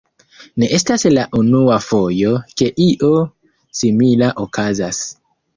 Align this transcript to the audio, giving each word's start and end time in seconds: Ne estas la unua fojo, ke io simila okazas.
Ne 0.61 0.67
estas 0.77 1.03
la 1.11 1.25
unua 1.41 1.77
fojo, 1.89 2.33
ke 2.63 2.71
io 2.89 3.13
simila 3.83 4.35
okazas. 4.47 5.05